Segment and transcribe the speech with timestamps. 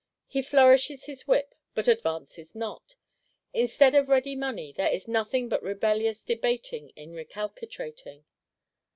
[0.25, 2.95] He flourishes his whip, but advances not.
[3.53, 8.25] Instead of ready money, there is nothing but rebellious debating and recalcitrating.